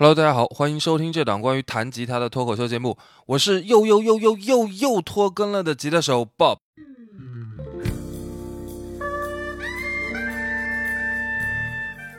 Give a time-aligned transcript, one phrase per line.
[0.00, 2.96] Hello，大家好，欢迎收听这档关于弹吉他的脱口秀节目。
[3.26, 6.58] 我是又又又又又又拖更了的吉他手 Bob。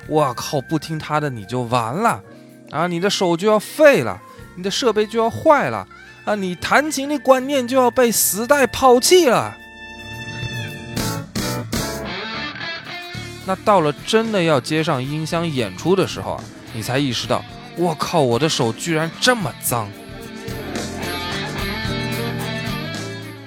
[0.09, 2.21] 我靠，不听他的你就完了
[2.71, 2.85] 啊！
[2.87, 4.21] 你的手就要废了，
[4.57, 5.87] 你的设备就要坏了
[6.25, 6.35] 啊！
[6.35, 9.55] 你弹琴的观念就要被时代抛弃了。
[13.45, 16.43] 那到了真的要接上音箱演出的时候啊，
[16.73, 17.41] 你才意识到。
[17.79, 18.19] 我靠！
[18.19, 19.89] 我的手居然这么脏！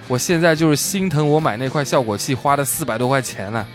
[0.08, 3.68] 我现在就是心疼我买那块效果器花的四百多块钱了。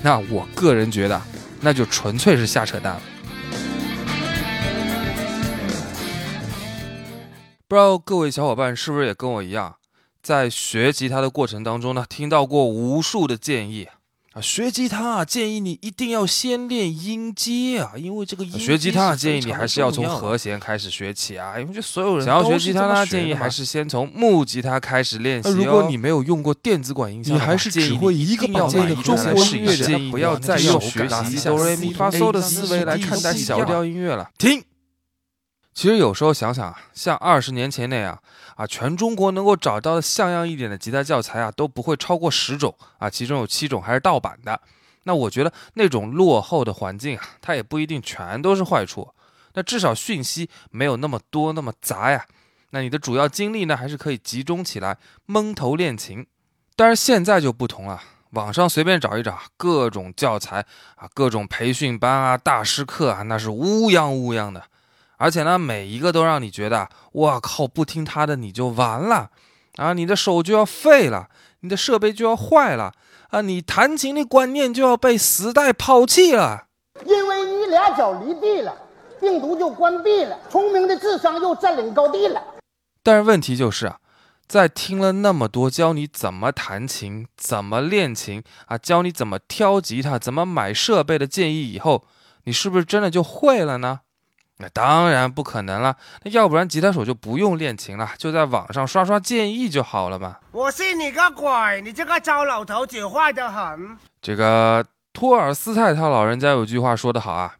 [0.00, 1.20] 那我个人觉得，
[1.60, 3.02] 那就纯粹是瞎扯淡了。
[7.66, 9.76] 不知道各位小伙伴是不是也跟我一样，
[10.22, 13.88] 在学吉他的过程当中呢，听到过无数的建议。
[14.40, 25.50] 学吉他建议你一定要先练音阶啊，因为这个音学吉他建议你还是要从和弦开始学起啊，因为这所有人想要学吉他呢，建议还是先从木吉他开始练习。
[25.50, 34.30] 如果你没有用过电子管音箱，你还是只会一个版本的中国音乐，建议不要再用学习哆来咪发嗦的思维来看待小调音乐了。
[34.38, 34.62] 停。
[35.78, 38.20] 其实有时候想想啊，像二十年前那样
[38.56, 44.60] 啊，全中国能够找到的像样一点的吉他教材啊，都不会超过十种啊，其中有七种还是盗版的。
[45.04, 49.08] 那我觉得那种落后的环境啊，它也不一定全都是坏处。
[49.54, 52.26] 那至少讯息没有那么多那么杂呀。
[52.70, 56.26] 那你的主要精力呢，还是可以集中起来蒙头练琴。
[56.74, 64.64] 但是现在就不同了，网上随便找一找，各种教材啊，各种培训班啊，大师课啊，那是乌泱乌泱的。
[65.18, 69.30] 而且呢，每一个都让你觉得，我靠，不听他的你就完了，
[69.76, 71.28] 啊，你的手就要废了，
[71.60, 72.92] 你的设备就要坏了，
[73.30, 76.66] 啊，你弹琴的观念就要被时代抛弃了，
[77.04, 78.74] 因为你俩脚离地了，
[79.20, 82.40] 病毒就关闭了，聪明的智商又占领高地了。
[83.02, 83.98] 但是问题就是啊，
[84.46, 92.04] 在听了那么多教你怎么弹琴、怎么练琴啊，教你怎么挑吉他、怎么买设备的建议以后，
[92.44, 94.00] 你是不是真的就会了呢？
[94.60, 100.38] 那当然不可能了，那要不然吉他手就不用练琴了，就在网上刷刷建议就好了嘛。
[100.50, 101.80] 我信你个鬼！
[101.82, 103.96] 你这个糟老头子坏得很。
[104.20, 107.54] 这个托尔斯泰他老人家有句话说得好啊，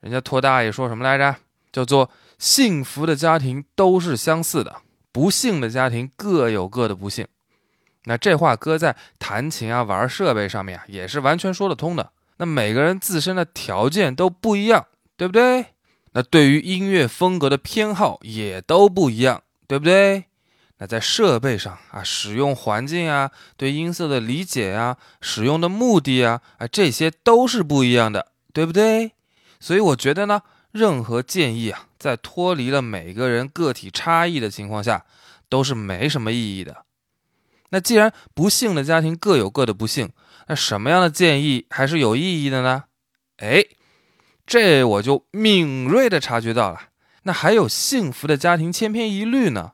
[0.00, 1.36] 人家托大爷说什么来着？
[1.70, 4.76] 叫做幸福的家庭都是相似的，
[5.12, 7.26] 不幸的家庭各有各的不幸。
[8.04, 12.10] 那这话搁在弹琴啊、玩设备上面啊，也是完全说得通的。
[12.38, 14.86] 那每个人自身的条件都不一样，
[15.18, 15.66] 对不对？
[16.12, 20.24] 那对于音乐风格的偏好也都不一样，对不对？
[20.78, 29.12] 那在设备上啊，使用环境啊，对音色的理解啊，使用的目的啊，啊，这些都是不一样的，对不对？
[29.60, 35.04] 所以我觉得呢，任何建议啊，在脱离了每个人个体差异的情况下，
[35.48, 36.84] 都是没什么意义的。
[37.70, 40.10] 那既然不幸的家庭各有各的不幸，
[40.46, 42.84] 那什么样的建议还是有意义的呢？
[43.38, 43.64] 哎。
[44.48, 46.80] 这我就敏锐地察觉到了，
[47.24, 49.72] 那还有幸福的家庭千篇一律呢？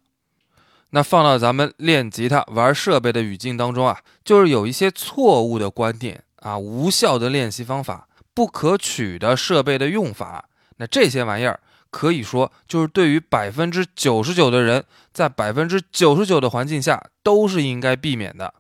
[0.91, 10.49] 那放到咱们练吉他玩设备的语境当中啊，就是有一些错误的观点啊，无效的练习方法，不可取的设备的用法，
[10.79, 18.53] 那这些玩意儿可以说就是对于百分之九十九的人，在百分之九十九的环境下都是应该避免的。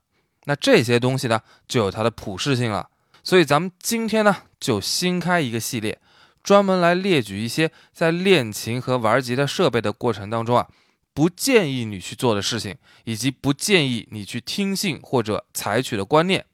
[0.45, 2.89] 那这些东西呢，就有它的普适性了。
[3.25, 5.99] 所以咱们今天呢，就新开一个系列。
[6.44, 10.69] 专门来列举一些在练琴和玩吉他设备的过程当中啊，
[11.15, 16.44] 不建议你去做的事情，以及不建议你去听信或者采取的观念。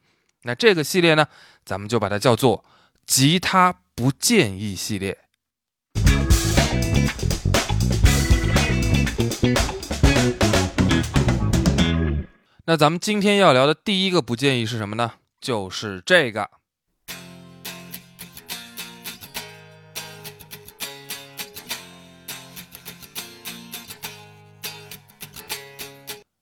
[0.45, 1.27] 那这个系列呢，
[1.65, 2.65] 咱们就把它叫做
[3.05, 5.19] “吉他不建议系列”。
[12.67, 15.15] 那咱们今天要聊的第一个不建议是什么呢？
[15.41, 16.60] 就是这个。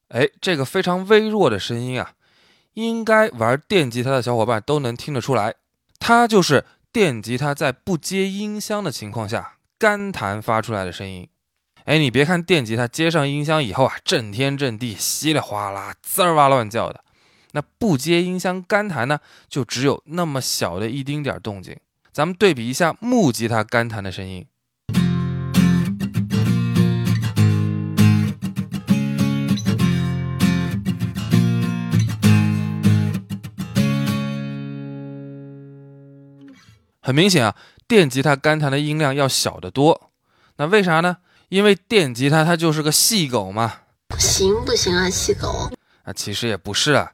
[0.09, 2.13] 哎，这个非常微弱的声音啊，
[2.73, 5.55] 应该玩电吉他的小伙伴都能听得出来，
[5.99, 11.29] 它就是电吉他在不接音箱的情况下干弹发出来的声音。
[11.85, 17.03] 哎，你别看电吉他接上音箱以后啊，震天震地，稀里哗啦，滋儿哇乱叫的，
[17.51, 21.77] 那不接音箱干弹呢，就只有那么小的一丁点动静。
[22.11, 24.45] 咱们对比一下木吉他干弹的声音。
[37.09, 37.55] 很明显啊，
[37.87, 40.11] 电吉他干弹的音量要小得多。
[40.57, 41.17] 那为啥呢？
[41.47, 43.77] 因为电吉他它就是个细狗嘛。
[44.07, 45.71] 不行不行啊，细狗？
[46.03, 47.13] 啊，其实也不是啊。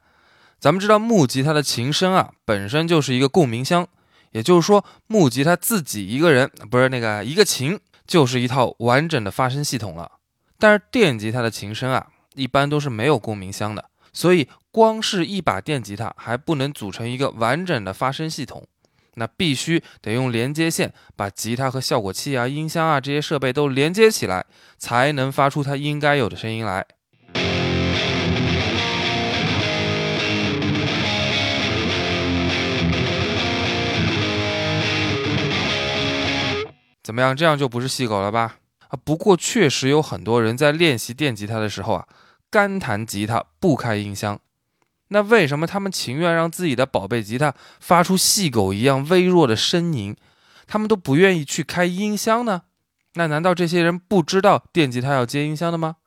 [0.59, 3.88] 咱们知道木吉他的琴声啊，本身就是一个共鸣箱，
[4.31, 10.12] 也就是说，木吉他自己一个人不是那个一个琴，就是一套完整的发声系统了。
[10.59, 18.68] 但是电吉他的琴声啊，一般都是没有共鸣箱的，所以光是一把电吉他还不能组成一个完整的发声系统，
[19.15, 24.45] 那必须得用连接线把吉他和效果器啊、音箱啊这些设备都连接起来，
[24.77, 26.85] 才能发出它应该有的声音来。
[37.03, 37.35] 怎么样？
[37.35, 38.56] 这样就不是细狗了吧？
[38.88, 42.07] 啊，不过确实有很多人在练习电吉他的时候啊，
[42.50, 44.39] 干弹吉他不开音箱。
[45.09, 50.15] 那为什么他们情愿让自己的宝贝吉他发出细狗一样微弱的呻吟，
[50.65, 52.63] 他们都不愿意去开音箱呢？
[53.13, 55.97] 那难道这些人不知道电吉他要接音箱的吗？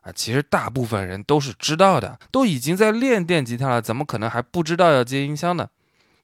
[0.00, 5.68] 啊，其实大部分人都是知道的，都已经在练电吉他了，怎么可能还不知道要接音箱呢？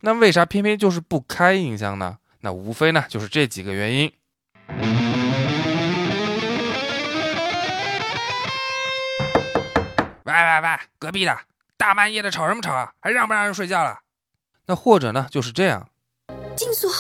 [0.01, 2.19] 那为啥偏偏就是不开音箱呢？
[2.41, 4.13] 那无非呢就是这几个原因。
[10.25, 11.37] 喂喂喂，隔壁的，
[11.77, 12.91] 大半夜的吵什么吵啊？
[13.01, 13.99] 还让不让人睡觉了？
[14.67, 15.89] 那或者呢就是这样。
[16.57, 16.91] 金锁，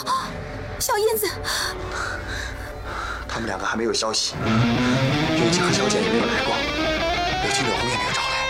[0.78, 1.26] 小燕子，
[3.26, 6.54] 他们两个还没有消息，刘姐和小姐也没有来过，
[7.42, 8.46] 柳青、柳红也没有找来，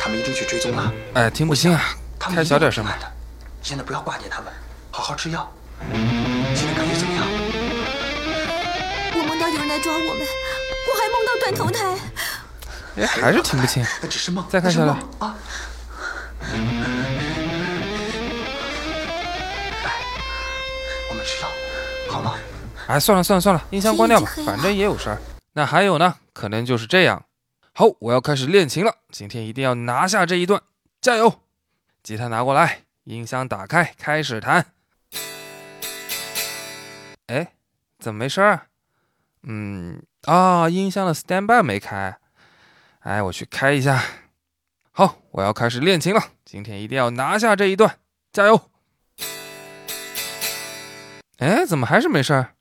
[0.00, 0.92] 他们一定去追踪了。
[1.14, 2.98] 哎，听不清啊，开小点声吧。
[3.62, 4.50] 现在不要挂念他们，
[4.90, 5.52] 好好吃药。
[6.54, 7.24] 现在感觉怎么样？
[9.16, 10.26] 我梦到有人来抓我们，
[10.88, 11.98] 我还梦到断头台。
[12.96, 13.84] 哎，还是听不清。
[14.00, 14.46] 那只是梦。
[14.48, 15.34] 再看下来啊！
[19.82, 19.92] 来，
[21.10, 21.48] 我们吃药，
[22.08, 22.36] 好吗？
[22.86, 25.18] 哎，算了算了算了，音箱关掉吧，反正也有声儿。
[25.54, 26.14] 那还有呢？
[26.32, 27.24] 可能就是这样。
[27.72, 30.62] 好，我要开始练琴了，今天一定要拿下这一段，
[31.00, 31.40] 加油！
[32.02, 34.66] 吉他拿过来，音箱打开，开始弹。
[37.26, 37.52] 哎，
[37.98, 38.66] 怎么没声儿？
[39.42, 42.18] 嗯，啊，音箱的 standby 没开。
[43.04, 44.02] 哎，我去开一下。
[44.90, 46.22] 好，我要开始练琴了。
[46.42, 47.98] 今天一定要拿下这一段，
[48.32, 48.70] 加油！
[51.36, 52.54] 哎，怎么还是没事儿？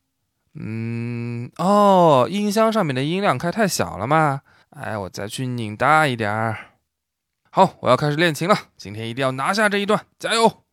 [0.55, 4.41] 嗯，哦，音箱上面的音量开太小了嘛。
[4.71, 6.57] 哎，我再去拧大一点儿。
[7.49, 8.53] 好，我要开始练琴了。
[8.75, 10.65] 今天一定要拿下这一段，加油！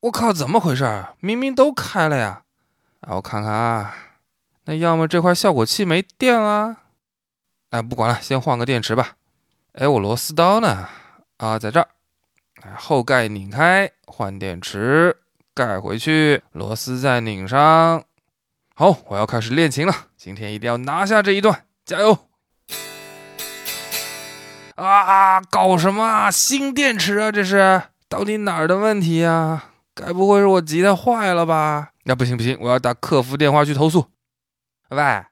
[0.00, 1.04] 我靠，怎么回事？
[1.20, 2.42] 明明都开了呀！
[3.02, 3.94] 啊，我看看啊，
[4.64, 6.78] 那要么这块效果器没电了。
[7.74, 9.16] 哎，不管了，先换个电池吧。
[9.72, 10.88] 哎，我螺丝刀呢？
[11.38, 11.88] 啊，在这儿。
[12.76, 15.16] 后盖拧开，换电池，
[15.52, 18.04] 盖回去，螺丝再拧上。
[18.76, 19.92] 好，我要开始练琴了。
[20.16, 22.16] 今天一定要拿下这一段，加油！
[24.76, 26.30] 啊，搞什么啊？
[26.30, 27.32] 新电池啊？
[27.32, 29.64] 这是到底哪儿的问题呀？
[29.96, 31.90] 该不会是我吉他坏了吧？
[32.04, 34.06] 那不行不行，我要打客服电话去投诉。
[34.90, 35.24] 喂。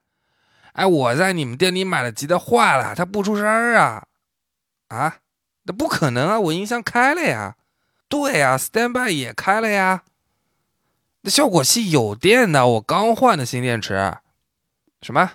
[0.72, 4.04] 哎，我在你们店里买的吉他坏了，它不出声啊！
[4.88, 5.16] 啊，
[5.64, 6.40] 那不可能啊！
[6.40, 7.56] 我音箱开了呀，
[8.08, 10.02] 对呀，standby 也开了呀。
[11.20, 14.14] 那效果器有电的，我刚换的新电池。
[15.02, 15.32] 什么？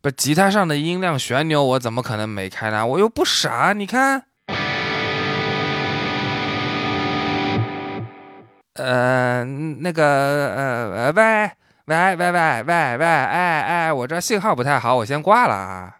[0.00, 2.84] 不，吉他上的音量旋钮我怎么可能没开呢？
[2.84, 4.24] 我又不傻，你看。
[8.74, 11.52] 呃，那个，呃，喂。
[11.86, 15.96] 喂喂喂喂喂，哎哎，我这信号不太好，我先挂了啊！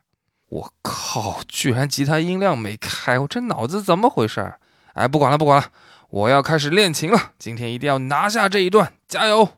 [0.49, 4.55] 我靠，居然吉他音量没开，我这脑子怎么回事？
[4.95, 5.69] 哎，不管了不管了，
[6.09, 9.51] 我要开始练琴了，今天一定要拿下这一段，加油！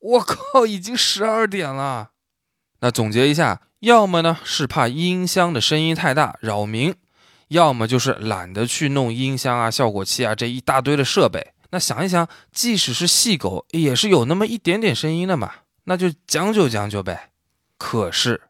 [0.00, 2.10] 我靠，已经十二点了。
[2.80, 6.94] 那总结一下，要么呢是怕音箱的声音太大扰民。
[7.52, 11.52] 要么就是懒得去弄音箱啊、效果器啊这一大堆的设备。
[11.70, 15.52] 那想一想，即使是细狗，也是有那么一点点声音的嘛，
[15.84, 17.30] 那就将就将就呗。
[17.78, 18.42] 可是，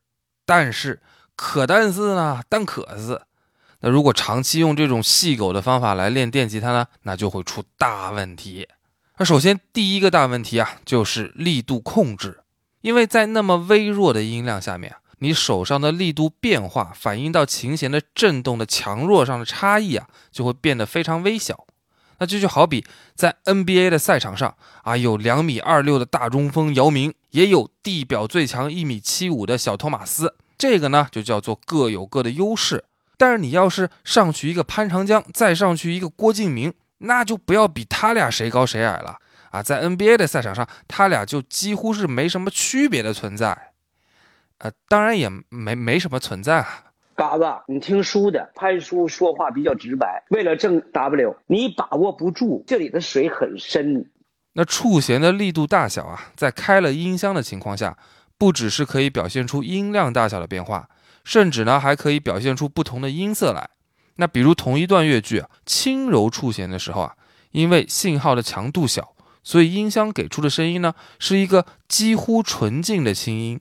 [0.44, 1.00] 但是，
[1.36, 2.42] 可但是呢？
[2.48, 3.20] 但可是，
[3.80, 8.68] 那如果长期用这种细狗的方法来练电吉他呢，那就会出大问题。
[9.18, 12.40] 那首先第一个大问题啊，就是力度控制，
[12.80, 14.96] 因为在那么微弱的音量下面。
[15.22, 21.64] 你手上的力度变化，反映到琴弦的振动的强弱上的差异啊，就会变得非常微小。
[22.18, 32.84] 那这就好比在 NBA 的赛场上啊，有两米二六的大中锋姚明，也有地表最强一米七五的小托马斯，这个呢就叫做各有各的优势。
[33.16, 39.18] 但是你要是上去一个潘长江，再上去一个郭敬明，那就不要比他俩谁高谁矮了
[39.52, 39.62] 啊！
[39.62, 43.71] 在 NBA 的赛场上，他俩就几乎是没什么区别的存在。
[44.62, 46.84] 呃，当然也没没什么存在啊。
[47.16, 50.24] 嘎子，你听叔的，潘叔说话比较直白。
[50.30, 54.08] 为了挣 W，你把握不住，这里的水很深。
[54.52, 57.98] 那触弦的力度大小啊，在开了音箱的情况下，
[58.38, 60.88] 不只是可以表现出音量大小的变化，
[61.24, 63.68] 甚至呢还可以表现出不同的音色来。
[64.16, 67.14] 那比如同一段乐句轻柔触弦的时候啊，
[67.50, 73.60] 因为信号的强度小，所以音箱给出的声音呢是一个几乎纯净的清音。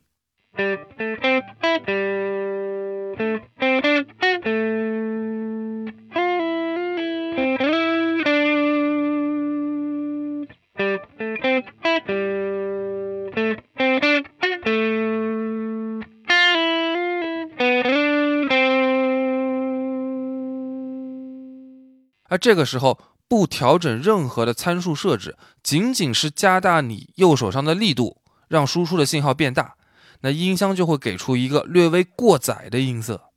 [22.27, 29.75] 而这个时候不调整任何的参数设置，仅仅是加大你右手上的力度，让输出的信号变大。
[30.23, 33.31] 那音箱就会给出一个略微过载的音色。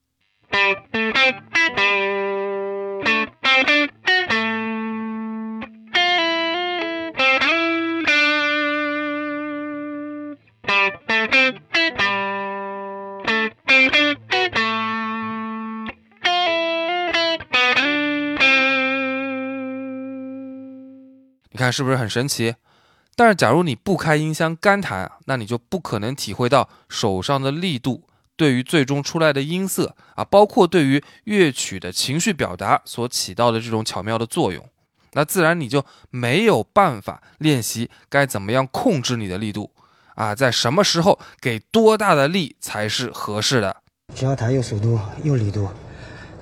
[21.51, 22.55] 你看是不是很神奇？
[23.15, 28.03] 但是，假如你不开音箱干弹，那你就不可能体会到手上的力度
[28.35, 34.69] 对于最终出来的音色啊，包括对于乐曲的情绪表达所起到的这种巧妙的作用。
[35.13, 39.71] 那自然你就没有办法练习该怎么样控制你的力度
[40.15, 43.77] 啊，在什么时候给多大的力才是合适的？
[44.13, 45.69] 只要弹有速度有力度，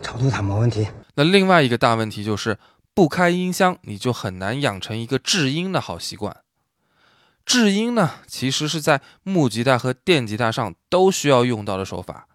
[0.02, 0.88] 长度它没问题。
[1.14, 2.58] 那另外一个大问题就是
[2.96, 6.36] 不开音箱，你就很难养成一个制音的好习惯。
[7.46, 12.28] 制音呢，其实是在木吉他和电吉他上都需要用到的手法。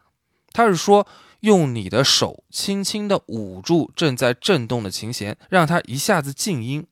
[0.53, 1.07] 它是说，
[1.41, 6.87] 用你的手轻轻地捂住正在震动的琴弦，让它一下子静音。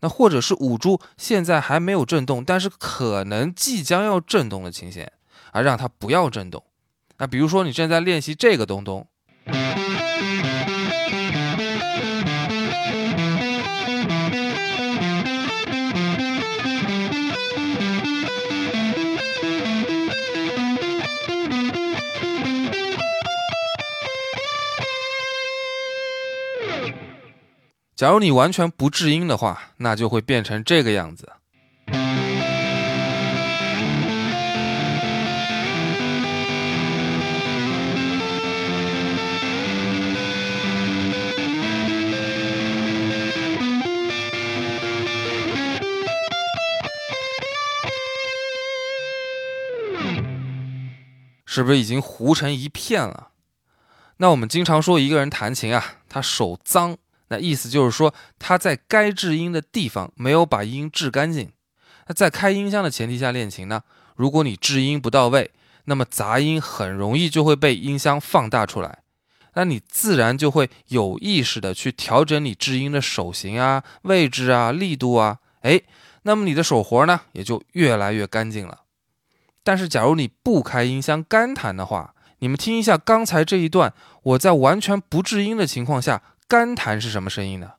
[0.00, 5.12] 那或者是捂住现在还没有震动，但是可能即将要震动的琴弦，
[5.52, 6.64] 啊，让它不要震动。
[7.18, 9.06] 那比如说，你正在练习这个东东。
[28.02, 31.30] 假如你完全不制音的话，那就会变成这个样子。
[51.46, 53.28] 是不是已经糊成一片了？
[54.16, 56.96] 那我们经常说一个人弹琴啊，他手脏。
[57.32, 61.50] 那意思就是说，他在该制音的地方没有把音制干净。
[62.06, 63.84] 那在开音箱的前提下练琴呢，
[64.16, 65.50] 如果你制音不到位，
[65.86, 68.98] 那么杂音很容易就会被音箱放大出来。
[69.54, 75.80] 那你自然就会有意识的去调整你制音的手型啊、位置啊、力度啊，哎，
[76.24, 78.80] 那么你的手活呢也就越来越干净了。
[79.64, 86.20] 但是假如你不开音箱干弹的话，你们听一下刚才这一段，我在完全不制音的情况下。
[86.52, 87.72] 干弹是什么声音呢？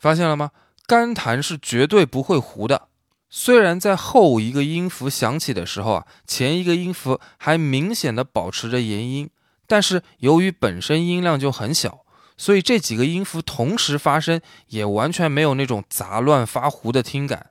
[0.00, 0.50] 发现了吗？
[0.88, 2.89] 干弹是绝对不会糊的。
[3.32, 9.30] 虽然在后一个音符响起的时候啊，前一个音符还明显的保持着延音，
[9.68, 12.00] 但是由于本身音量就很小，
[12.36, 17.50] 所以这几个音符同时发生也完全没有那种杂乱发糊的听感。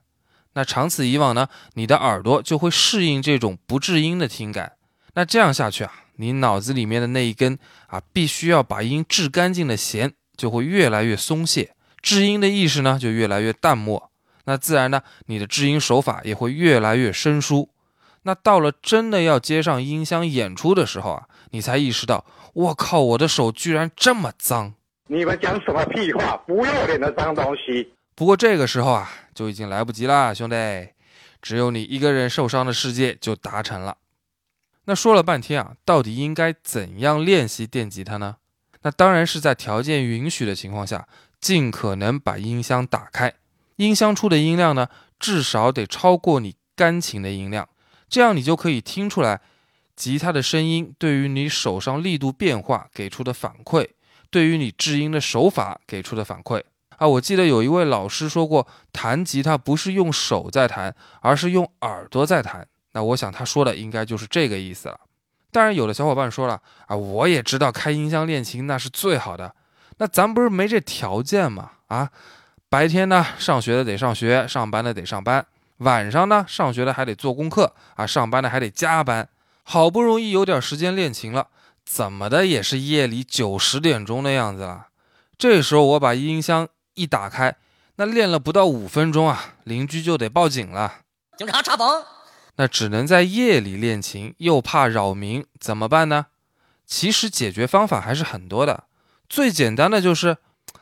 [0.52, 4.72] 那长此以往呢，你的耳朵就会适应这种不制音的听感。
[5.14, 14.09] 那这样下去啊，你脑子里面的那一根啊，必须要把音制干净的弦就会越来越松懈，制音的意识呢就越来越淡漠。
[14.50, 17.68] 那自然呢，你的制音手法也会越来越生疏。
[18.22, 24.74] 那到了真的要接上音箱演出的时候啊，你才意识到，我靠，我的手居然这么脏！
[25.06, 26.36] 你们讲什么屁话？
[26.38, 27.94] 不要脸的脏东西！
[28.16, 30.56] 不过这个时候啊，就已经来不及啦，兄弟。
[31.40, 33.98] 只有你一个人受伤的世界就达成了。
[34.86, 38.38] 那说了半天啊，到底应该怎样练习电吉他呢？
[38.82, 41.06] 那当然是在条件允许的情况下，
[41.40, 43.32] 尽可能把音箱打开，
[43.80, 47.66] 音箱出的音量呢，至少得超过你钢琴的音量，
[48.10, 49.40] 这样你就可以听出来
[49.96, 53.88] 吉他的声音对于你手上力度变化给出的反馈，
[54.30, 56.62] 对于你制音的手法给出的反馈。
[56.98, 62.68] 啊，我记得有一位老师说过，弹吉他不是用手在弹，而是用耳朵在弹。
[62.92, 65.00] 那我想他说的应该就是这个意思了。
[65.50, 69.54] 当然，有的小伙伴说了啊，我也知道开音箱练琴那是最好的，
[69.96, 71.70] 那咱不是没这条件吗？
[71.86, 72.10] 啊，
[72.70, 75.44] 白天呢上学的得上学，上班的得上班，
[75.78, 79.28] 晚上呢上学的还得做功课啊，上班的还得加班，
[79.64, 81.48] 好不容易有点时间练琴了，
[81.84, 84.86] 怎么的也是夜里九十点钟的样子了。
[85.36, 87.56] 这时候我把音箱一打开，
[87.96, 90.98] 那练了不到五分钟啊，邻居就得报警了，
[91.36, 92.04] 警察查房。
[92.54, 96.26] 那只能在夜里练琴，又怕扰民，怎么办呢？
[96.86, 98.84] 其实解决方法还是很多的。
[99.28, 100.36] 最简单的就是，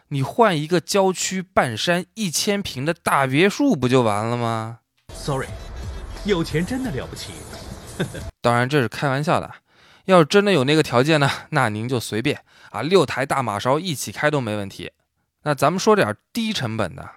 [0.09, 4.79] 你换一个郊区半山一千平的大别墅，不就完了吗
[5.13, 5.49] ？Sorry，
[6.25, 7.33] 有钱真的了不起。
[8.41, 9.53] 当然这是开玩笑的。
[10.07, 14.93] 要是真的有那个条件呢，那您就随便啊，六台大马勺一起开都没问题。
[15.43, 17.11] 那咱们说点低成本的，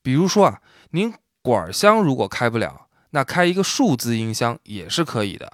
[0.00, 0.60] 比如说啊，
[0.90, 1.12] 您
[1.42, 2.86] 管箱如果开不了。
[3.10, 5.52] 那开一个数字音箱也是可以的。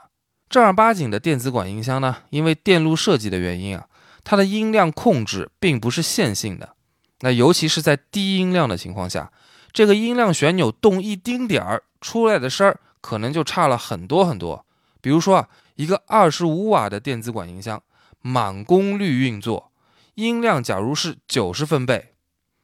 [0.51, 3.87] 正儿八经的电子管音箱呢，因为电路设计的原因啊，
[4.23, 6.75] 它的音量控制并不是线性的。
[7.23, 9.33] 那尤其是在低音量的情况下，
[9.73, 14.67] 这个音量旋钮动一丁点儿，出来的声儿可能就差了很多很多。
[15.01, 17.83] 比如说啊，一个二十五瓦的电子管音箱，
[18.21, 19.73] 满功率运作，
[20.15, 22.15] 音量假如是九十分贝，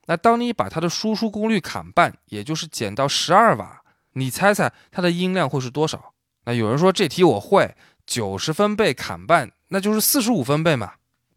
[0.07, 3.83] 那当你把它的输出功率砍半，也就是减到十二瓦。
[4.15, 6.15] 你猜猜它的音量会是多少？
[6.45, 10.94] 那有人说这题我会，九十分贝砍半，那就是四十五分贝嘛？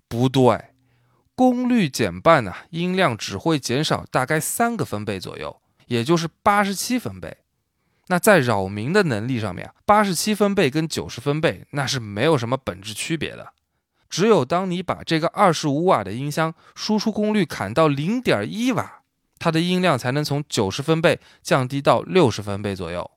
[0.08, 0.71] 不对，
[1.36, 7.38] 功率减半呢，音量只会减少大概三个分贝左右，也就是八十七分贝。
[8.08, 13.54] 那在扰民的能力上面，八十七分贝跟九十分贝那是没有什么本质区别的。
[14.10, 19.00] 只有当你把这个二十五瓦的音箱输出功率砍到零点一瓦。
[19.44, 23.10] 它的音量才能从九十分贝降低到六十分贝左右，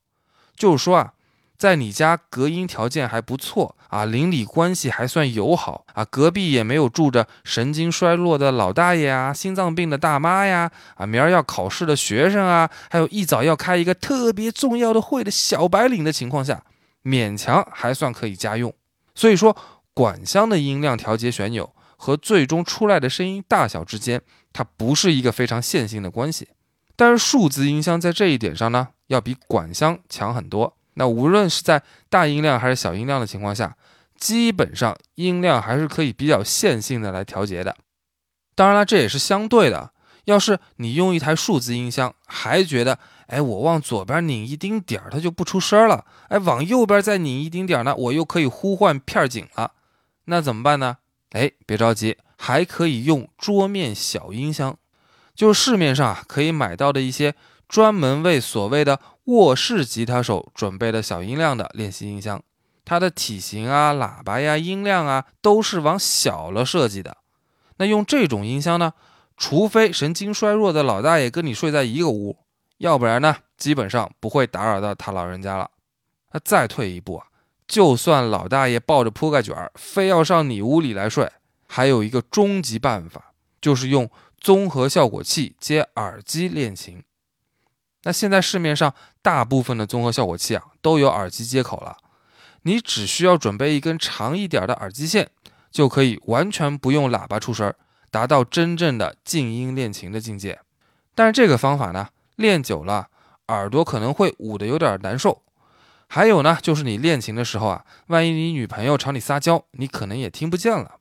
[0.57, 1.13] 就是说啊，
[1.57, 16.65] 在你家隔音条件还不错啊，邻里关系还算友好啊，隔壁也没有住着神经衰弱的老大爷啊，心脏病的大妈呀，啊，明儿要考试的学生啊，还有一早要开一个特别重要的会的小白领的情况下，
[17.05, 18.75] 勉强还算可以家用。
[19.15, 19.57] 所以说，
[19.95, 24.21] 管箱的音量调节旋钮和最终出来的声音大小之间。
[24.53, 26.49] 它不是一个非常线性的关系，
[26.95, 30.77] 但是数字音箱在这一点上呢，要比管箱强很多。
[30.95, 33.77] 那无论是在大音量还是小音量的情况下，
[34.19, 37.77] 基本上音量还是可以比较线性的来调节的。
[38.55, 39.93] 当然了，这也是相对的。
[40.25, 49.73] 要是你用一台数字音箱，还觉得，哎，我往左边拧一丁点儿，它就不出声了；哎，往右边再拧一丁点儿呢，我又可以呼唤片警了。
[50.27, 50.99] 那怎么办呢？
[51.33, 52.17] 哎，别着急。
[52.37, 54.77] 还可以用桌面小音箱，
[55.35, 57.35] 就是市面上可以买到的一些
[57.69, 62.43] 专门为所谓的卧室吉他手准备的小音量的练习音箱。
[62.85, 67.17] 它的体型啊、喇叭呀、音量啊，都是往小了设计的。
[67.79, 68.93] 那用这种音箱呢，
[69.37, 72.37] 除非神经衰弱的老大爷跟你睡在一个屋，
[72.77, 75.71] 要不然呢，基本上不会打扰到他老人家了。
[76.33, 77.27] 那再退一步啊，
[77.67, 81.31] 就算老大爷抱着铺盖卷儿，非要上你屋里来睡。
[81.67, 87.03] 还有一个终极办法，就是用综合效果器接耳机练琴。
[88.05, 91.97] 那现在市面上大部分的综合效果器啊都有耳机接口了，
[92.63, 95.29] 你只需要准备一根长一点的耳机线，
[95.71, 97.73] 就可以完全不用喇叭出声，
[98.11, 100.61] 达到真正的静音练琴的境界。
[101.15, 103.09] 但是这个方法呢，练久了
[103.49, 105.43] 耳朵可能会捂得有点难受。
[106.07, 110.97] 还有呢，就是你练琴的时候啊，万一你女朋友朝你撒娇，你可能也听不见了。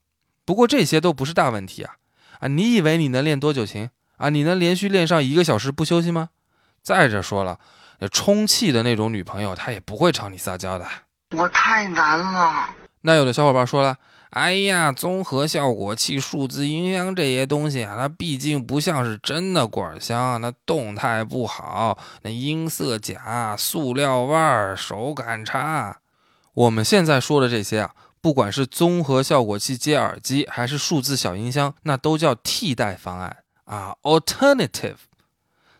[0.46, 1.96] 不过这些都不是大问题啊！
[2.39, 4.30] 啊，你以为你能练多久琴啊？
[4.30, 6.30] 你能连续练上一个小时不休息吗？
[6.84, 7.58] 再者说了，
[8.12, 10.86] 充气的那种女朋友，她也不会朝你撒娇的。
[11.36, 12.69] 我太难了。
[13.02, 13.98] 那有的小伙伴说了
[14.32, 25.98] ：“哎呀，综合效果器、数字音箱这些东西啊，它毕竟不像是真的管箱，那动态不好，那音色假，塑料味儿，手感差。”
[26.54, 27.91] 我们现在说的这些啊。
[28.22, 34.96] 不管是综合效果器接耳机，还是数字小音箱，那都叫替代方案啊，alternative。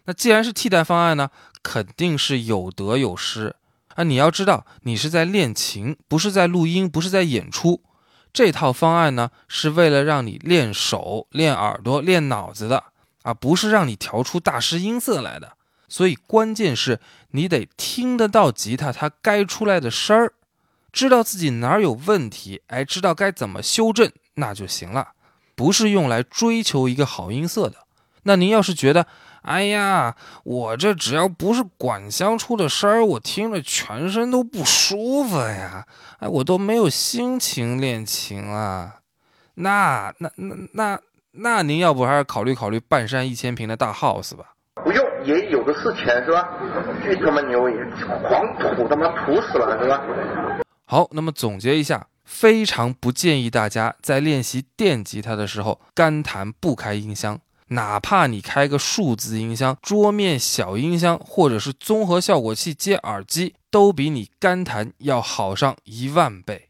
[0.06, 1.30] 那既然是替代方案呢，
[1.62, 3.56] 肯定是有得有失
[3.96, 4.04] 啊。
[4.04, 7.82] 你要知道，你是在练琴，不是在录音，不是在演出。
[8.34, 12.84] 这套方案呢，是为了让你练手、练耳朵、练脑子的
[13.22, 15.54] 啊，不是让你调出大师音色来的。
[15.88, 17.00] 所以关键是
[17.32, 20.34] 你得听得到吉他它该出来的声儿，
[20.92, 25.10] 知道自己哪儿有问题，哎，知道该怎么修正，那就行了。
[25.56, 27.86] 不是用来追求一个好音色的。
[28.24, 29.06] 那您要是觉得，
[29.44, 35.86] 哎呀，我这只要不是管箱出的声儿，我听着全身都不舒服呀，
[36.20, 39.00] 哎，我都没有心情练琴了。
[39.56, 41.00] 那那那那
[41.34, 44.54] 那，您要不还是考虑考虑半山一千平的大 house 吧？
[44.84, 46.48] 不用，也有的是钱，是吧？
[47.04, 47.76] 巨他妈牛，也
[48.28, 50.02] 狂土他妈土死了，是吧？
[50.86, 57.40] 好，那么总结一下，非常不建议大家在练习电吉他的时候干弹不开音箱，
[57.74, 66.70] 哪怕你开个数字音箱、桌面小音箱，或者是综合效果器接耳机，都比你干弹要好上一万倍。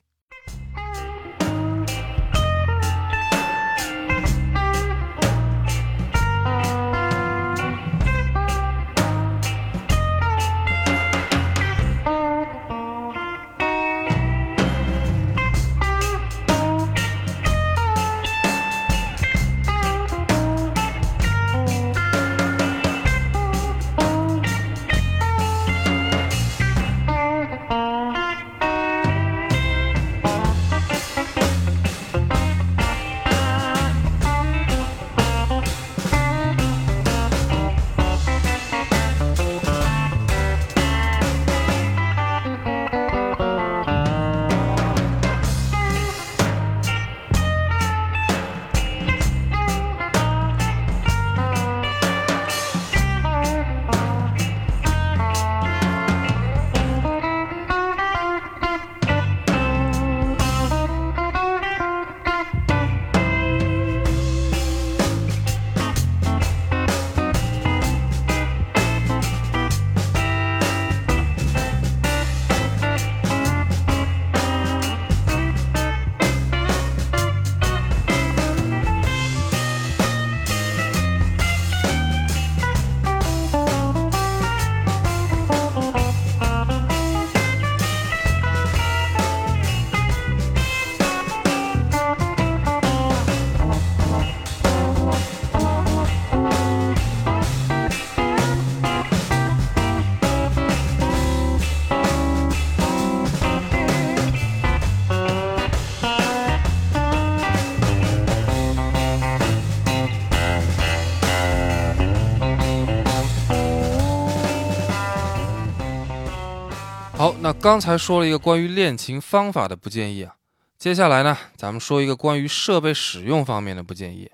[117.23, 120.35] 好，那刚才说了一个关于练琴方法的不建议啊，
[120.77, 124.29] 接下来呢，咱们说一个关于设备使用方面的不建议。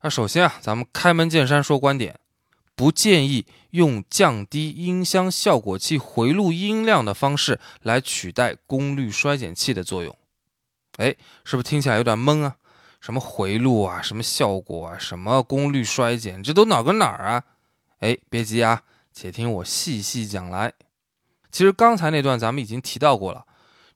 [0.00, 2.18] 那首先啊，咱们开门见山说观点，
[2.74, 10.16] 不建议用降低音箱效果器回路音量的方式来取代功率衰减器的作用。
[10.96, 12.56] 哎，是不是听起来有点懵啊？
[13.02, 17.44] 什么回路啊，什么效果啊，什么功率衰减，这都哪跟哪儿啊？
[17.98, 18.80] 哎，别急啊，
[19.12, 20.72] 且听我细细讲来。
[21.54, 23.46] 其实刚才那段咱们已经提到过了，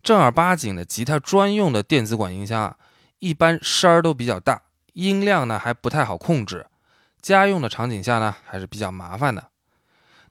[0.01, 2.77] 正儿八经的吉他专用的电子管音箱啊，
[3.19, 6.65] 一般声儿都比较大，音量呢还不太好控制，
[7.21, 9.49] 家用的场景下呢还是比较麻烦的。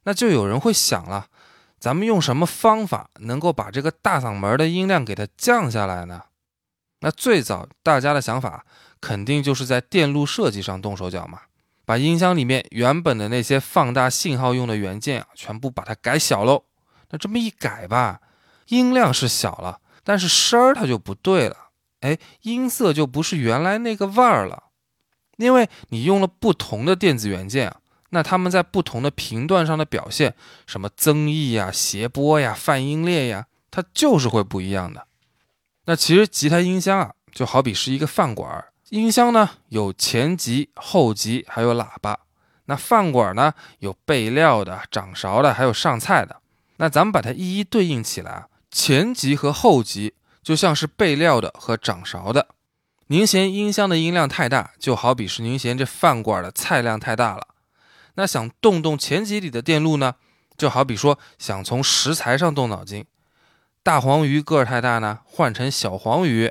[0.03, 1.27] 那就有人会想了，
[1.77, 6.21] 咱们用什么方法能够把这个大嗓门的音量给它降下来呢？
[7.01, 8.65] 那最早大家的想法
[9.01, 11.41] 肯定就是在电路设计上动手脚嘛，
[11.83, 16.63] 把音箱里面原本的那些放大信号用的元件啊，全部把它改小喽。
[17.09, 18.21] 那这么一改吧，
[18.67, 21.55] 音量是小了，但是声儿它就不对了，
[22.01, 24.63] 哎，音色就不是原来那个味儿了，
[25.37, 27.77] 因为你用了不同的电子元件啊，
[28.09, 35.07] 那它们在不同的频段上的表现，什么增益呀、谐波呀、泛音列呀，它就是会不一样的。
[35.85, 42.15] 那其实吉他音箱啊，就好比是一个饭馆，音箱呢有前级、后级，还有喇叭；
[42.65, 46.41] 那饭馆呢有备料的、掌勺的，还有上菜的。
[46.77, 52.47] 那咱们把它一一对应起来啊，前级和后级就像是备料的和掌勺的。
[53.07, 57.47] 您嫌音箱的音量太大，就好比是您嫌这饭馆的菜量太大了。
[58.15, 60.15] 那想动动前级里的电路呢，
[60.57, 63.05] 就好比说想从食材上动脑筋。
[63.83, 66.49] 大黄鱼个儿太大呢，换成小黄鱼；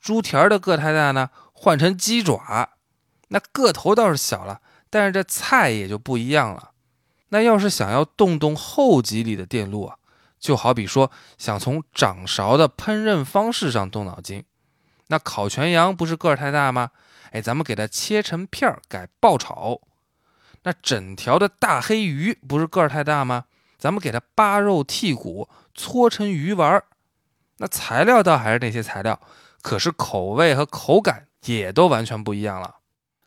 [0.00, 2.70] 猪蹄儿的个太大呢，换成鸡爪。
[3.28, 6.70] 那个头倒是小了，但是这菜也就不一样了。
[7.30, 9.96] 那要是想要动动后级里的电路啊，
[10.38, 14.44] 就好比说想从掌勺的烹饪方式上动脑筋，
[15.08, 16.90] 那烤全羊不是个儿太大吗？
[17.32, 19.80] 哎，咱们给它切成片儿改爆炒。
[20.62, 23.44] 那整条的大黑鱼不是个儿太大吗？
[23.78, 26.84] 咱们给它扒肉剔骨，搓成鱼丸儿。
[27.58, 29.20] 那材料倒还是那些材料，
[29.62, 32.76] 可是口味和口感也都完全不一样了。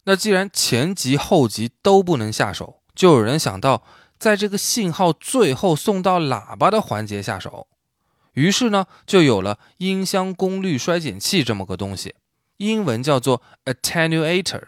[0.03, 3.83] 那既然前级后级都不能下手，就有人想到
[4.17, 7.67] 在这个信号最后送到喇叭的环节下手。
[8.33, 12.15] 于是呢，就有了音箱功率衰减器这么个东西，
[12.57, 14.63] 英文叫做 attenuator。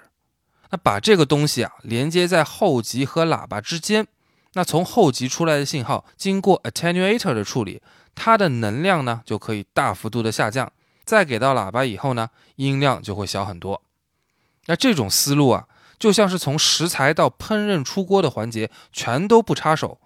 [0.69, 4.07] 那把这个东西啊连接在后级和喇叭之间，
[4.53, 7.81] 那从后级出来的信号经过 attenuator 的处理，
[8.15, 10.71] 它的能量呢就可以大幅度的下降。
[11.05, 13.81] 再给到喇叭以后呢，音量就会小很多。
[14.65, 15.67] 那这种思路啊，
[16.03, 20.01] 就像是从食材到烹饪出锅的环节全都不插手，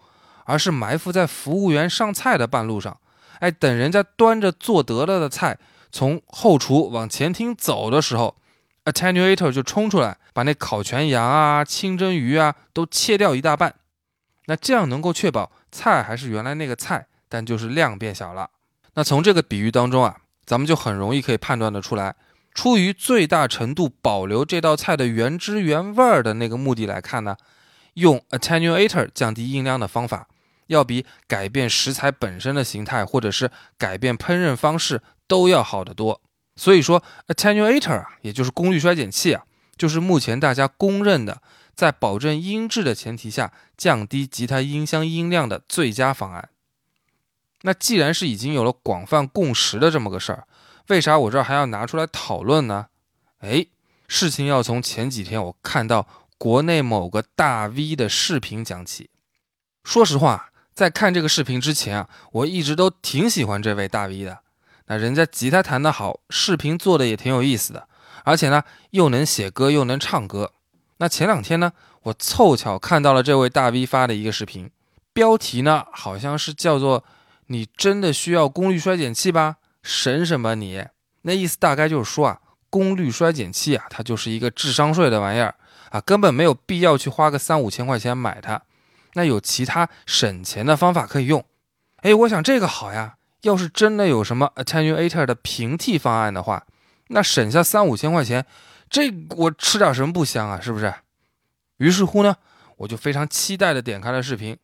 [0.45, 2.95] 而是埋伏在服务员上菜的半路上。
[3.39, 5.57] 哎，等人家端着做得了的菜
[5.91, 8.36] 从后厨往前厅走的时候
[8.86, 13.73] ，attenuator 就冲出来，把那烤全羊啊、清蒸鱼啊都切掉一大半。
[14.45, 18.47] 那这样能够确保菜还是原来那个菜，但就是量变小了。
[18.93, 22.13] 那从这个比喻当中啊，咱们就很容易可以判断得出来。
[22.57, 27.37] 出于最大程度保留这道菜的原汁原味儿的那个目的来看呢，
[27.93, 30.27] 用 attenuator 降低音量的方法，
[30.65, 36.19] 要比改变食材本身的形态或者是改变烹饪方式都要好得多。
[36.55, 39.43] 所以说，attenuator 啊，也就是功率衰减器啊，
[39.77, 41.43] 就是目前大家公认的
[41.75, 46.49] 在保证音质的前提下降低吉他音箱音量的最佳方案。
[47.61, 50.47] 那既然是已经有了广泛共识的这么个事儿。
[50.88, 52.88] 为啥我这儿还要拿出来讨论呢？
[53.39, 53.67] 哎，
[54.08, 59.10] 事情要从前几天我看到国内某个大 V 的视频讲起。
[59.84, 64.39] 说实话，在看这个视频之前啊，我一直都挺喜欢这位大 V 的。
[64.86, 67.88] 那人家吉他弹得好，视频做的也挺有意思的，
[68.23, 70.54] 而且呢，又能写歌又能唱歌。
[70.97, 71.73] 那前两天呢，
[72.04, 74.71] 我凑巧看到了这位大 V 发的一个视频，
[75.12, 77.04] 标题呢好像是叫做
[77.47, 79.58] “你真的需要功率衰减器吧”。
[79.88, 80.86] 神什么你？
[81.21, 85.56] 那意思大概就是说啊，功率衰减器啊，它就是一个智商税的玩意儿
[85.91, 88.62] 啊，根本没有必要去花个三五千块钱买它。
[89.13, 91.41] 那有其他省钱的方法可以用。
[92.02, 93.15] 哎，我想这个好呀。
[93.43, 96.65] 要是真的有什么 attenuator 的平替方案的话，
[97.08, 98.45] 那省下三五千块钱，
[98.89, 100.60] 这我吃点什么不香啊？
[100.60, 100.93] 是不是？
[101.78, 102.36] 于是乎呢，
[102.78, 104.58] 我就非常期待的点开了视频。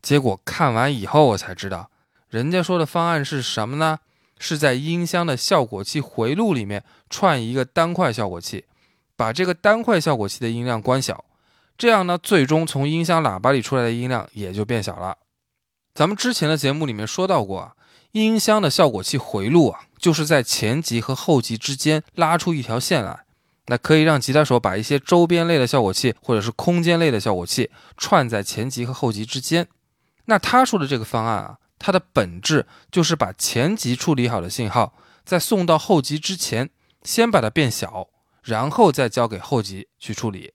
[0.00, 1.90] 结果看完以后，我才知道，
[2.30, 3.98] 人家说的方案是什么呢？
[4.38, 8.64] 是在音箱的效果器回路里面串一个单块效果器，
[9.16, 11.24] 把这个单块效果器的音量关小，
[11.78, 15.16] 这样呢，最终从音箱喇叭里出来的音量也就变小了。
[15.94, 17.72] 咱们之前的节目里面说到过啊，
[18.12, 23.24] 音箱的效果器回路啊，就是在前级和后级之间拉出一条线来，
[23.66, 29.68] 那可以让吉他手把一些周边类的效果器或者是空间类的效果器串在前级和后级之间。
[30.24, 31.58] 那他说的这个方案啊。
[31.84, 36.70] 它的本质就是把前级处理好的信号，在送到后级之前，
[37.02, 38.08] 先把它变小，
[38.42, 40.54] 然后再交给后级去处理。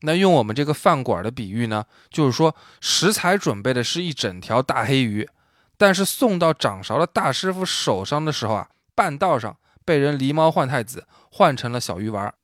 [0.00, 5.28] 那用我们这个饭馆的比喻呢，就是说食材准备的是一整条大黑鱼，
[5.76, 12.34] 但是送到掌勺的大师傅手上的时候啊，半道上被人狸猫换太子，换成了小鱼丸。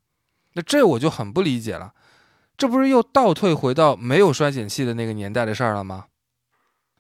[0.53, 1.95] 那这我就很不理解了，
[2.57, 6.05] 这不是又倒退回到没有衰减器的那个年代的事儿了吗？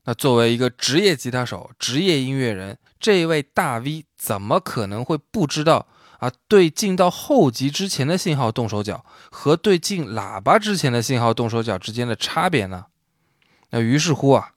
[0.07, 5.87] 那作为一个职业吉他手、职业音乐人，这一位大 V 怎么可能会不知道
[6.19, 6.31] 啊？
[6.47, 12.87] 对进到后级之前的信号动手脚和对进喇叭之前的信号动手脚之间的差别呢？
[13.71, 14.53] 那于是乎啊，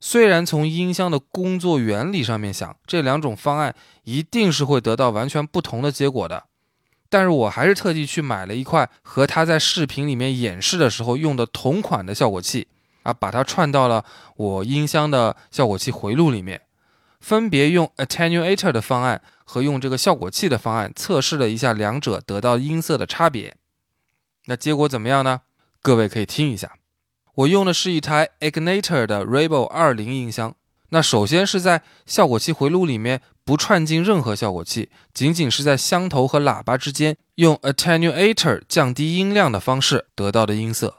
[0.00, 6.44] 虽然从音箱的工作原理上面想，这两种方案一定是会得到完全不同的结果的，
[7.08, 12.66] 但是我还是特地去买了一块和他在视频里面演示的时候用的同款的效果器。
[13.02, 14.04] 啊，把它串到了
[14.36, 16.62] 我音箱的效果器回路里面，
[17.20, 23.56] 分别用 attenuator 的方案和用这个效果器的方案测试了一下两者得到音色的差别。
[24.46, 25.42] 那结果怎么样呢？
[25.80, 26.72] 各位可以听一下。
[27.34, 30.54] 我用的是一台 Ignator 的 Rebel 二零音箱。
[30.90, 40.96] 那首先是在效果器回路里面不串进任何效果器，仅仅是在箱头和喇叭之间用 attenuator 降低音量的方式得到的音色。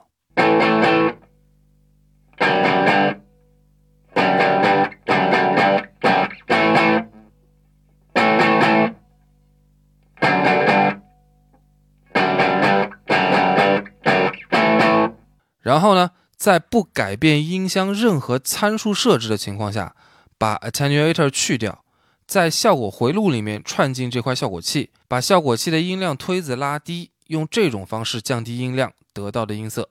[15.62, 19.96] 然后呢，在不改变音箱任何参数设置的情况下，
[20.38, 21.84] 把 attenuator 去掉，
[22.28, 29.90] 在效果回路里面串进这块效果器，把效果器的音量推子拉低，用这种方式降低音量得到的音色。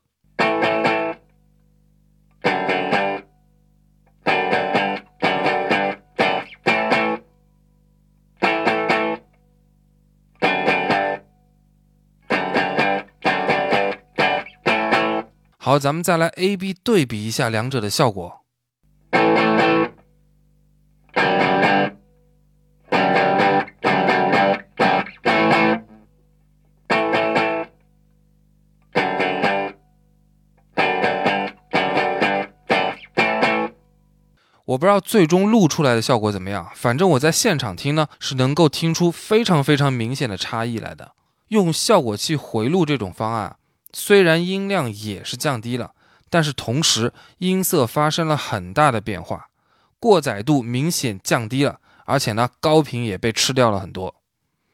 [15.64, 18.40] 好，咱们再来 A、B 对比一下两者的效果。
[34.64, 41.12] 我不知道最终录出来的效果怎么样，反正我在现场听呢，是能够听出非常非常明显的差异来的。
[41.50, 43.58] 用效果器回录这种方案。
[43.92, 45.92] 虽然音量也是降低了，
[46.30, 49.48] 但是同时音色发生了很大的变化，
[50.00, 54.14] 过载度明显降低了，而且呢高频也被吃掉了很多。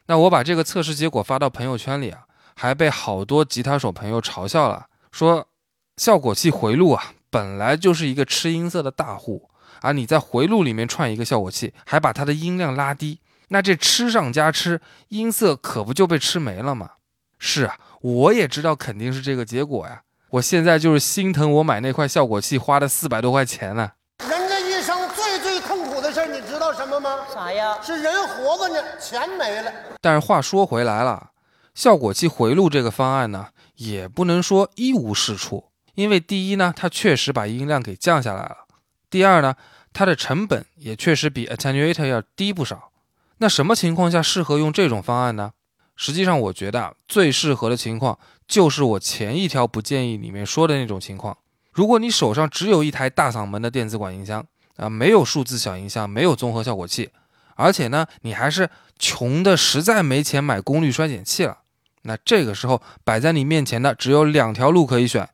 [0.06, 2.22] 那我把这个测试结果发到朋友圈里啊，
[2.54, 5.48] 还被好多吉他手朋友嘲笑了，说
[5.96, 9.50] 效果器回路啊本来就是一个吃音色的大户
[9.80, 16.92] 啊，你在回路里面串一个效果器，还把它的音量拉低，那这吃上加吃，音色可不就被吃没了吗？
[17.38, 17.78] 是啊。
[18.00, 20.02] 我也知道肯定是这个结果呀！
[20.30, 23.92] 我现在就是心疼我买那块效果器花了四百多块钱呢。
[24.28, 27.26] 人这一生最最痛苦的事儿你知道什么吗？
[27.32, 27.78] 啥呀？
[27.82, 29.72] 是人活着呢，钱没了。
[30.00, 31.30] 但是话说回来了，
[31.74, 35.70] 效果器回路这个方案呢，也不能说一无是处。
[35.94, 38.66] 因为第一呢，它确实把音量给降下来了；
[39.10, 39.56] 第二呢，
[39.92, 42.92] 它的成本也确实比 attenuator 要低不少。
[43.38, 45.52] 那什么情况下适合用这种方案呢？
[46.00, 51.36] 实际上，我觉得最适合的情况就是我前一条不建议里面说的那种情况。
[51.72, 57.10] 如果你手上只有一台大嗓门的电子管音箱啊，没有数字小音箱，没有综合效果器，
[57.56, 61.58] 而且呢，你还是穷的实在没钱买功率衰减器了，
[62.02, 65.28] 那这个时候摆在你面前的只有两条路可以选：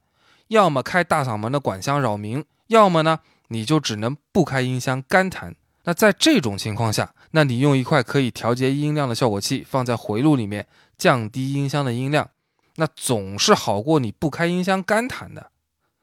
[0.48, 5.54] 要么开大嗓门的管箱扰民，要么呢，你就只能不开音箱干弹。
[5.84, 10.66] 那在这种情况下，那你用一块可以调节音量的效果器放在回路里面，
[10.96, 12.30] 降低音箱的音量，
[12.76, 15.50] 那总是好过你不开音箱干弹的。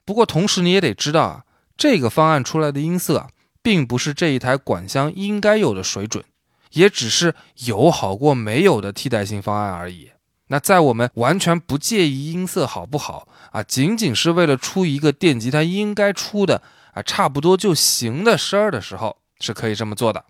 [0.06, 3.30] 不过同时你也得知道啊，这个方案出来的音色啊，
[3.64, 6.24] 并不是这一台管箱应该有的水准，
[6.74, 7.34] 也只是
[7.66, 10.12] 有好过没有的替代性方案而已。
[10.48, 16.62] 那在我们完全不介意音色好不好啊，仅仅是为了出一个电吉他应该出的
[16.94, 19.18] 啊差不多就行的声儿的时候。
[19.42, 20.24] 是可以这么做的，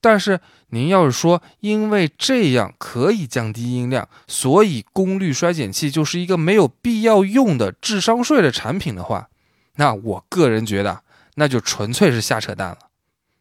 [0.00, 9.28] 但是您要是说因为这样可以降低音量，所以功率衰减器就是一个没有必要用的智商税的产品的话，
[9.76, 11.02] 那我个人觉得
[11.34, 12.78] 那就纯粹是瞎扯淡了。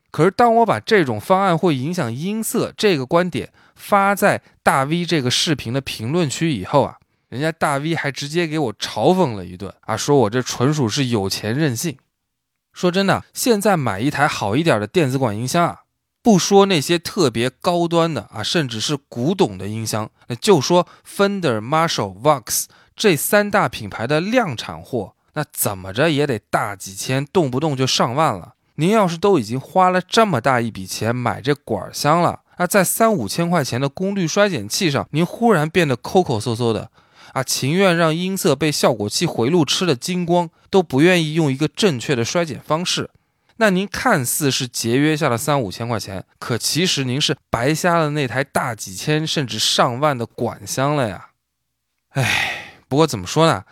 [0.09, 6.95] 可是当我把这种方案会影响音色这个观点发在大 V 这个视频的评论区以后啊，
[7.29, 11.95] 人家大 V 还直接给我嘲讽了一顿啊，说我这纯属是有钱任性。
[12.77, 15.79] 说真的，现在买一台好一点的电子管音箱啊，
[16.21, 28.53] 不说那些特别高端的啊，甚至是古董的音箱，那就说 Fender、Marshall、Vox 这三大品牌的量产货，那怎么着也得大几千，动不动就上万了。
[28.75, 36.91] 您要是都已经花了这么大一笔钱买这管箱了，那在三五千块钱的功率衰减器上，您忽然变得抠抠搜搜的。
[37.38, 43.12] 啊，情愿让音色被效果器回路吃了精光，都不愿意用一个正确的衰减方式。
[43.58, 51.28] 那您看似是节约下了三五千块钱，可其实您是白瞎了那台大几千甚至上万的管箱了呀！
[52.10, 53.63] 哎，不过怎么说呢？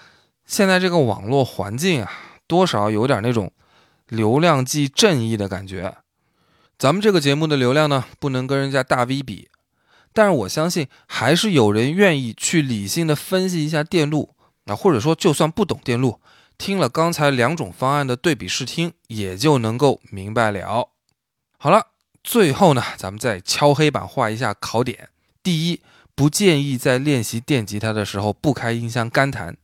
[0.45, 2.11] 现在这个网络环境啊，
[2.45, 3.51] 多少有点那种
[4.09, 5.95] 流量即正义的感觉。
[6.77, 9.49] 咱们这个节目的流量呢，不能跟人家大 V 比。
[10.15, 16.21] 但是我相信，还是有人愿意去理性的分析一下电路，啊，或者说就算不懂电路，
[16.57, 20.87] 听了刚才两种方案的对比试听，也就能够明白了。
[21.57, 21.87] 好了，
[22.23, 25.09] 最后呢，咱们再敲黑板画一下考点：
[25.43, 25.81] 第一，
[26.15, 29.55] 不建议在练习电吉他的时候不开音箱干弹；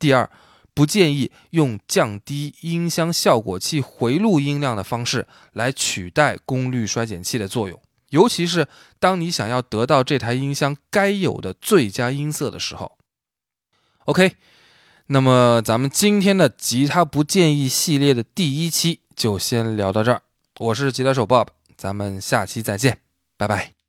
[0.00, 0.28] 第二，
[0.74, 7.80] 不建议用降低音箱效果器回路音量的方式来取代功率衰减器的作用。
[8.12, 12.98] 尤其是当你想要得到这台音箱该有的最佳音色的时候。
[14.04, 14.36] OK，
[15.06, 20.22] 那么咱们今天的吉他不建议系列的第一期就先聊到这儿。
[20.58, 22.98] 我是吉他手 Bob，咱们下期再见，
[23.36, 23.81] 拜拜。